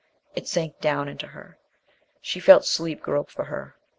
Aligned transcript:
It 0.33 0.47
sank 0.47 0.79
down 0.79 1.07
into 1.07 1.27
her. 1.27 1.59
She 2.23 2.39
felt 2.39 2.65
sleep 2.65 3.03
grope 3.03 3.29
for 3.29 3.43
her. 3.43 3.75